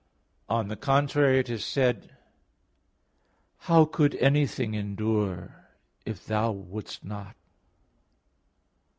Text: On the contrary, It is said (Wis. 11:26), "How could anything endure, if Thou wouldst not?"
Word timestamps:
On 0.49 0.67
the 0.67 0.75
contrary, 0.75 1.37
It 1.37 1.47
is 1.47 1.63
said 1.63 1.97
(Wis. 2.01 2.07
11:26), 3.65 3.65
"How 3.67 3.85
could 3.85 4.15
anything 4.15 4.73
endure, 4.73 5.67
if 6.07 6.25
Thou 6.25 6.51
wouldst 6.53 7.05
not?" 7.05 7.35